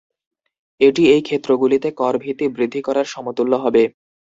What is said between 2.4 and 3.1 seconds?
বৃদ্ধি করার